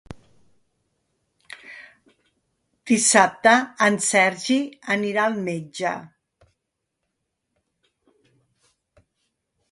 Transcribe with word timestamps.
Dissabte 2.91 3.53
en 3.87 3.99
Sergi 4.05 4.57
anirà 4.95 5.25
al 5.33 5.37
metge. 5.49 5.91